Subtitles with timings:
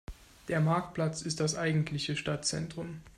[0.47, 3.01] Der Marktplatz ist das eigentliche Stadtzentrum.